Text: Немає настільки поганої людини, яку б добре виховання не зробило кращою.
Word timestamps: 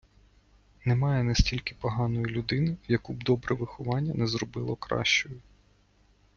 Немає 0.85 1.23
настільки 1.23 1.75
поганої 1.81 2.25
людини, 2.25 2.77
яку 2.87 3.13
б 3.13 3.23
добре 3.23 3.55
виховання 3.55 4.13
не 4.13 4.27
зробило 4.27 4.75
кращою. 4.75 5.41